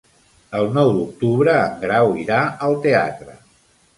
El 0.59 0.69
nou 0.77 0.93
d'octubre 0.95 1.53
en 1.67 1.77
Grau 1.85 2.09
irà 2.23 2.39
al 2.69 2.79
teatre. 2.87 3.37